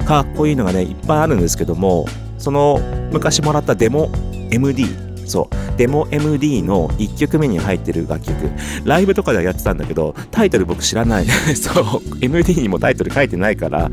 [0.05, 2.05] かっこいいのがね、いっぱいあるんですけども、
[2.37, 2.79] その
[3.11, 4.11] 昔もらったデモ
[4.51, 4.85] MD、
[5.25, 5.77] そう。
[5.77, 8.51] デモ MD の1曲目に入ってる楽曲。
[8.83, 11.25] ライブとかではやってたんだけど、タイトル僕知らない。
[11.55, 12.17] そう。
[12.21, 13.89] MD にもタイトル書いてないから、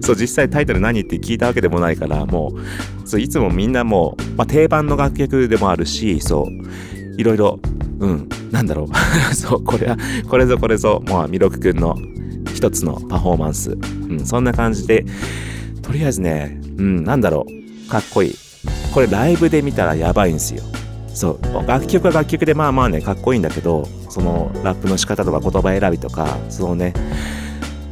[0.00, 2.52] そう、実際タイトル何って聞いたわけでもないから、も
[3.04, 7.20] う、そう、いつもみんなもう、まあ、定番の楽曲でもあるし、そう。
[7.20, 7.60] いろいろ、
[8.00, 8.88] うん、なんだろう。
[9.34, 11.96] そう、これは、これぞこれぞ、まあ、ミロクくんの
[12.54, 13.76] 一つのパフォーマンス。
[14.08, 15.04] うん、そんな感じで、
[15.82, 17.90] とりあえずね、うん、なんだろう。
[17.90, 18.49] かっこいい。
[18.92, 20.62] これライブで見たらやばいんですよ。
[21.14, 26.94] そう楽曲は楽曲でまあまあねかっこいいんだけどそのラップの仕方とか言葉選びとかそのね。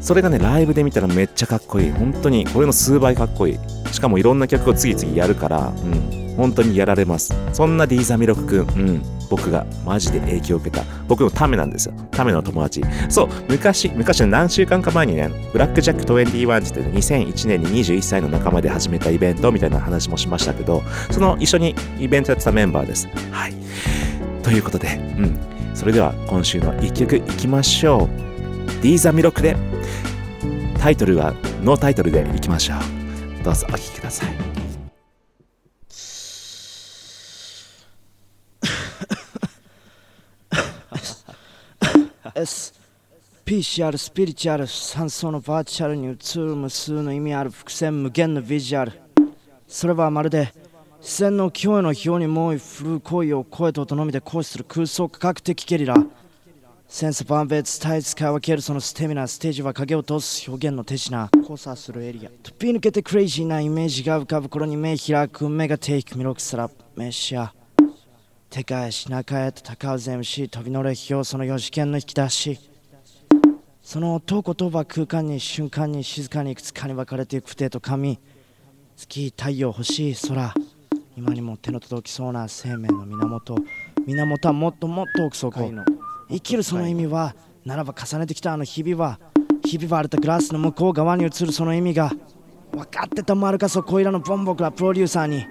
[0.00, 1.90] それがねライブで見たらめっちゃかっこいい。
[1.90, 3.58] 本当にこれの数倍かっこいい。
[3.92, 6.34] しかもいろんな曲を次々やるからうん。
[6.36, 7.34] 本当にやられます。
[7.52, 8.58] そんなディーザミロクくん。
[8.60, 8.62] う
[8.92, 9.17] ん。
[9.28, 10.84] 僕がマジで影響を受けた。
[11.06, 11.94] 僕のためなんですよ。
[12.10, 12.82] ための友達。
[13.08, 23.08] そう昔昔の何週間か前にねブラックジャック21って2001年に21歳の仲間で始めたイベントみたいな話もしましたけどその一緒にイベントやってたメンバーです。
[23.30, 23.54] はい。
[24.42, 25.38] ということで、うん、
[25.74, 28.08] それでは今週の一曲いきましょ
[28.80, 28.82] う。
[28.82, 29.56] D ザミロックで
[30.78, 33.44] タイトルはノータイトルでいきましょう。
[33.44, 34.67] どうぞお聴きください。
[42.40, 42.72] S
[43.44, 48.92] PCR スピリチュアル酸素のバーチャルに映る無数の意味ある伏線無限のビジュアル。
[49.66, 50.52] それはまるで
[51.00, 55.96] 自然の脅威の表に猛威振るう行為を声と音のみで行使する空想科学的ゲリラ。
[56.86, 62.30] センス万別伝え使い分けるそのステミナステージは影を通す表現の手品交差するエリア。
[62.30, 67.52] 飛抜けてクレイジーなイメージが浮かぶ頃に目開く目がテイクミロクスラメシア。
[68.50, 72.58] 手返し中へと戦う全 MC 飛び乗れ表その4次元の引き出し。
[73.82, 78.18] その音言葉空間に瞬間に静かにいくつかに分かれていく不定と紙
[78.96, 80.54] 月太陽星空。
[81.16, 83.56] 今にも手の届きそうな生命の源。
[84.06, 85.70] 源はもっともっと奥底
[86.30, 87.34] 生きるその意味は
[87.64, 89.18] ならば重ねてきたあの日々は
[89.64, 92.10] 日々割れたグラスの向こう側に映るその意味が
[92.72, 95.46] 分かってたまるかそこいらのボンボクらプロデューサーに。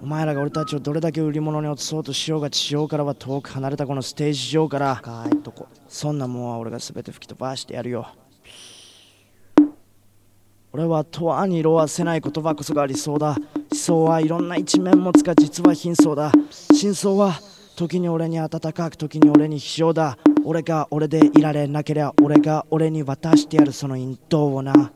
[0.00, 5.66] お前らが俺たちをどれだけ売り物に落とそうとしようが地上からは遠く離れたこのステージ上から深いとこ。
[5.88, 8.06] そんなもんは俺が全て吹き飛ばしてやるよ。
[10.72, 13.30] 俺はとあに色あせない言葉こそが理想だ。
[13.30, 13.38] 思
[13.72, 16.30] 想はいろんな一面持つが実は貧相だ。
[16.72, 17.40] 真相は
[17.74, 20.16] 時に俺に温かく時に俺に非常だ。
[20.44, 24.92] 俺が俺でいられなけりゃ俺が俺に渡してやるその引導をな。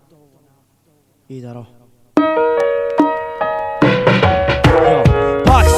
[1.29, 1.82] いいだろう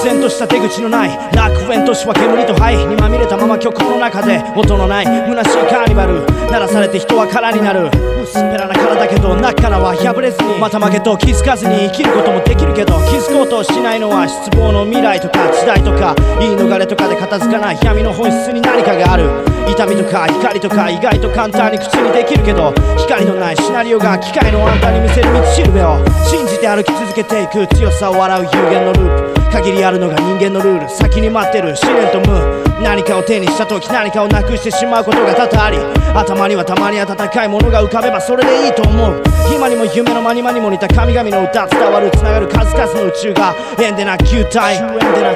[0.05, 8.13] 然とした出口のない楽園都市は煙と灰にまみれたまま曲の中で音のない虚しいカーニバル鳴らされて人は空になる。
[8.25, 19.29] 薄っぺらな体だけど中からは破れずにまた負けと気づかずに生きることもできるけど気づこうとしないのは失望の未来とか時代とか言い逃れとかで片付かない闇の本質に何かがある。
[19.68, 25.97] 痛みとか怒りとか意外と簡単に口にできるけど光のないシナリオが機械のあんたに見せる道しるべを
[26.29, 29.45] 信じて歩き続けていく強さを笑う有限のループ。
[29.55, 35.79] 限りあるのが人間のルール先に待ってる試練と無何かを手にした時何かをなくしてしまうことが多々あり。
[36.14, 39.22] 頭にはたまに温かいものが浮かべばそれでいいと思う。
[39.54, 44.78] 今にも夢の間に間にも似た神々の歌伝わる繋がる数々の宇宙が円でなく球体。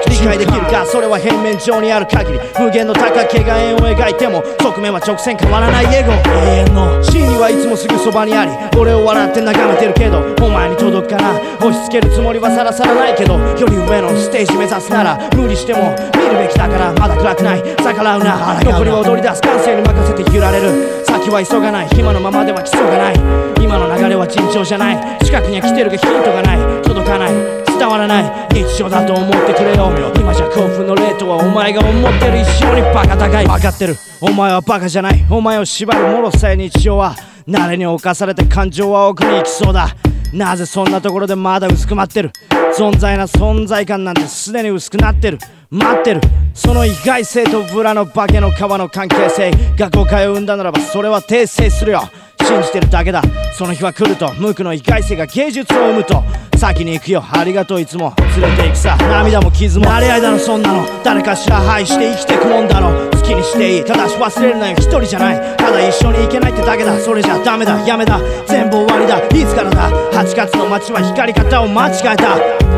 [0.09, 6.13] 理解できるかそれは平面上にある限り無限の高けが円を描いても側面は直線変わらないエゴ。
[6.13, 7.03] 永遠の。
[7.03, 11.35] 真理はいつもすぐそばにあり俺を笑って眺めてるけどお前に届くかな。
[11.59, 17.63] 押し付けるつもりはさらさらないけどより上のステージ目指すなら無理しても見るべきだからまだ暗くない。
[17.83, 18.63] 逆らうな。
[18.63, 19.43] 残りは踊り出す。
[19.43, 21.89] 感性に任せて揺られる先は急がない。
[21.99, 23.15] 今のままでは基礎がない。
[23.61, 25.19] 今の流れは尋常じゃない。
[25.25, 26.83] 近くには来てるがヒントがない。
[26.83, 27.33] 届かない。
[27.67, 28.55] 伝わらない。
[28.55, 29.91] 日常だと思ってくれよ。
[30.15, 33.47] 今じゃ興奮のレートはお前が思ってる以上にバカ高い。
[33.47, 33.97] 分かってる。
[34.21, 35.27] お前はバカじゃない。
[35.29, 37.17] お前を縛るもろさえ日常は。
[37.49, 39.89] 慣れに侵されて感情は奥に行きそうだ。
[40.33, 42.31] なぜそんなところでまだ薄く待ってる？
[42.79, 45.39] 存在な存在感なんてすでに薄くなってる。
[45.71, 46.21] 待ってる。
[46.55, 49.51] その意外性とブラの化けの皮の関係性。
[49.77, 52.03] が誤解を生んだならばそれは訂正するよ。
[52.43, 53.23] 信じてるだけだ。
[53.53, 56.23] その日は来ると無垢の意外性が芸術を生むと。
[56.57, 57.23] 先に行くよ。
[57.31, 58.15] ありがとういつも。
[58.41, 58.97] 連れて行くさ。
[58.97, 59.85] 涙も傷も。
[59.85, 60.85] 慣れ合いだろそんなの。
[61.05, 63.85] 誰かしら愛して生きてくもんだろ好きにしていい。
[63.85, 64.77] ただし忘れるなよ。
[64.77, 65.57] 一人じゃない。
[65.59, 66.99] ただ一緒に行けないってだけだ。
[66.99, 67.79] それじゃダメだ。
[67.87, 68.19] やめだ。
[68.47, 69.19] 全部終わりだ。
[69.19, 69.91] いつからだ。
[70.13, 72.69] 8月の街は光り方を間違えた。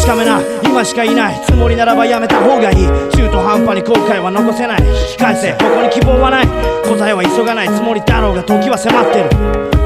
[0.00, 0.40] 確かめな。
[0.64, 1.42] 今しかいない。
[1.44, 2.86] つもりならばやめた方がいい。
[3.14, 4.80] 中途半端に後悔は残せない。
[4.80, 6.46] 引き返せここに希望はない。
[6.88, 7.68] 答えは急がない。
[7.68, 9.30] つもりだろうが時は迫ってる。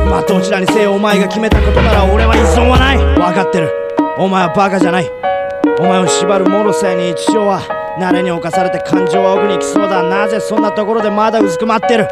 [0.08, 2.98] まあどちらにせよお前が決めたことなら俺は依存はない。
[2.98, 3.72] 分かってる。
[4.16, 5.10] お前はバカじゃない。
[5.80, 7.60] お前を縛るもろさに日常は
[7.98, 10.04] 慣れに侵されて感情は奥に来そうだ。
[10.04, 12.06] なぜそんなところでまだ薄く待ってる。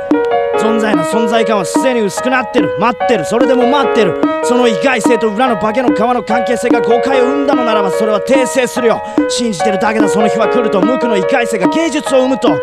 [0.63, 2.77] 存在の存在感はすでに薄くなってる。
[2.79, 3.25] 待ってる。
[3.25, 4.21] それでも待ってる。
[4.45, 9.03] その意外性と裏の化けの皮の関係性が誤解を生んだのならばそれは訂正するよ。
[9.29, 10.09] 信じてるだけだ。
[10.09, 12.57] その日は来ると無垢の意外性が芸術を生むと。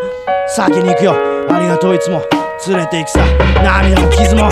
[0.48, 1.14] 先に行くよ。
[1.50, 2.22] ありがとういつも。
[2.68, 3.20] 連れて行くさ。
[3.62, 4.48] 涙も傷も。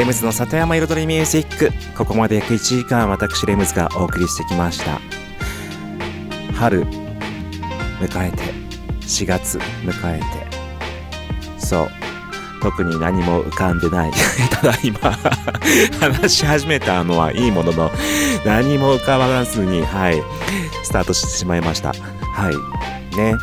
[0.00, 1.70] レムズの里山彩りミュージック。
[1.94, 4.98] ここまで約1時間私レムズがお送りしてきました。
[6.54, 8.38] 春迎えて
[9.02, 10.24] 4月迎えて。
[11.58, 11.90] そう。
[12.62, 14.10] 特に何も浮かんでない。
[14.50, 14.98] ただ今
[16.00, 17.90] 話し始めたのはいいものの
[18.46, 20.22] 何も浮かばずにはい
[20.82, 21.88] スタートしてしまいました。
[21.90, 23.16] はい。
[23.18, 23.34] ね。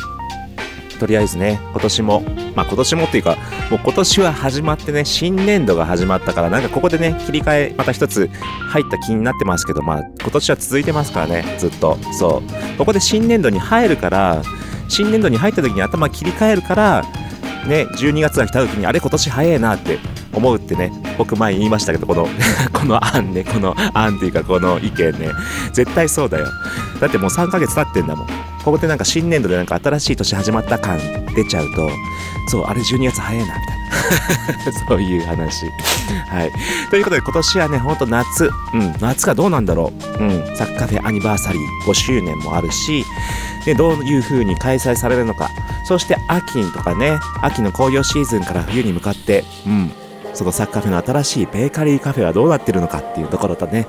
[0.97, 2.21] とりあえずね今年も
[2.55, 3.37] まあ今年もっていうか
[3.69, 8.29] もう今年は始まってね、新年度が始まったから、なんかここでね、切り替え、また一つ
[8.69, 11.97] 入った気になってますけど、まあ今年は続いてますからね、ずっと。
[12.17, 12.77] そう。
[12.77, 14.41] ここで新年度に入るから、
[14.87, 17.03] 新年度に入った時に頭切り替えるから、
[17.67, 19.99] ね、12月が来た時に、あれ今年早いなって
[20.33, 22.25] 思うってね、僕前言いましたけど、この、
[22.71, 25.31] この案ね、この案っていうかこの意見ね、
[25.73, 26.47] 絶対そうだよ。
[27.01, 28.27] だってもう3ヶ月経ってんだもん。
[28.67, 30.99] ここでなんか新年度でなんか新しい年始まった感
[31.33, 31.89] 出ちゃうと、
[32.49, 34.79] そう、あれ12月早いな、みたいな。
[34.89, 35.65] そういう話。
[36.27, 36.51] はい。
[36.89, 38.51] ということで今年はね、ほんと夏。
[38.73, 40.21] うん、夏がどうなんだろう。
[40.21, 43.05] うん、サッカーフェアニバーサリー5周年もあるし、
[43.65, 45.49] で、どういう風に開催されるのか。
[45.85, 49.93] そして秋とかね、秋の紅葉シーズンから冬に向かって、うん、
[50.33, 53.87] そのサッカーフェの新しいベーカリーカフェはどうなってるのかっていうところとね、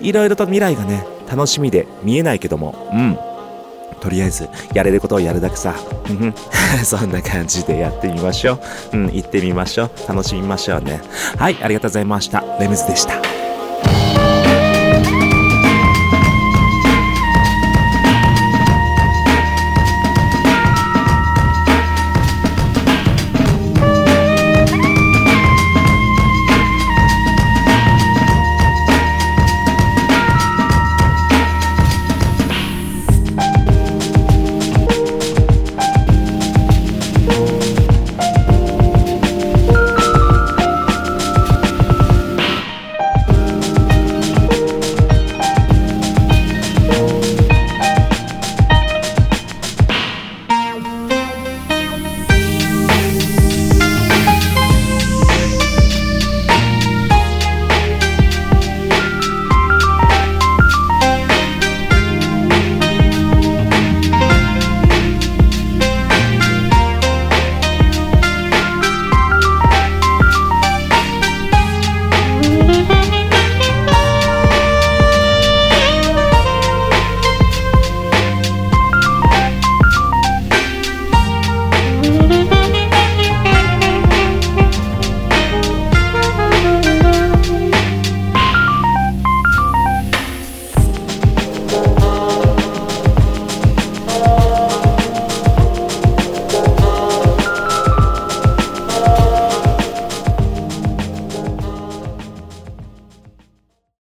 [0.00, 3.18] いろいろと未来がね、楽しみで見えないけども、うん。
[4.00, 5.74] とりあえず、やれることをやるだけさ。
[6.84, 8.58] そんな感じでやってみましょ
[8.92, 8.96] う。
[8.96, 9.90] うん、行ってみましょう。
[10.08, 11.00] 楽しみましょうね。
[11.36, 12.42] はい、ありがとうございました。
[12.58, 13.29] レムズでした。